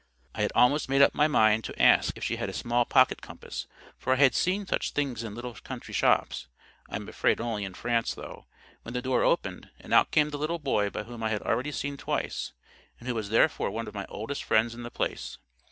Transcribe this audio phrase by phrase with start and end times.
[0.33, 3.21] I had almost made up my mind to ask if she had a small pocket
[3.21, 3.67] compass,
[3.99, 8.15] for I had seen such things in little country shops—I am afraid only in France,
[8.15, 11.97] though—when the door opened, and out came the little boy whom I had already seen
[11.97, 12.51] twice,
[12.99, 15.37] and who was therefore one of my oldest friends in the place.